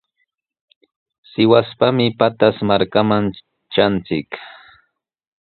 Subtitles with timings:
[1.31, 3.25] Sihuaspami Pataz markaman
[3.71, 4.29] tranchik.